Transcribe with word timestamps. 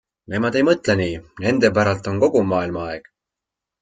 Nemad 0.33 0.55
ei 0.59 0.63
mõtle 0.69 0.95
nii, 1.01 1.19
nende 1.45 1.73
päralt 1.77 2.09
on 2.13 2.21
kogu 2.25 2.43
maailma 2.55 2.87
aeg. 2.89 3.11